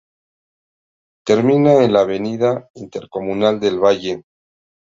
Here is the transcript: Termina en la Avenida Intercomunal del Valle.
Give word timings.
Termina 1.23 1.75
en 1.83 1.93
la 1.93 1.99
Avenida 2.01 2.71
Intercomunal 2.73 3.59
del 3.59 3.79
Valle. 3.79 4.23